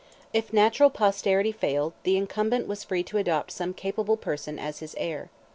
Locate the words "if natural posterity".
0.33-1.51